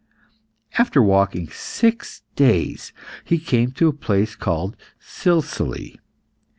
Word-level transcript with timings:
After 0.79 0.99
walking 0.99 1.47
six 1.49 2.23
days, 2.35 2.91
he 3.23 3.37
came 3.37 3.71
to 3.73 3.87
a 3.87 3.93
place 3.93 4.33
called 4.35 4.75
Silsile. 4.99 5.97